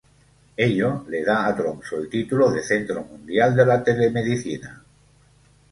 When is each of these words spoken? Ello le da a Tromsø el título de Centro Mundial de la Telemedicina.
Ello 0.65 0.87
le 1.15 1.19
da 1.27 1.35
a 1.49 1.51
Tromsø 1.59 1.99
el 1.99 2.09
título 2.09 2.49
de 2.55 2.63
Centro 2.71 3.03
Mundial 3.11 3.55
de 3.61 3.67
la 3.71 3.81
Telemedicina. 3.83 4.77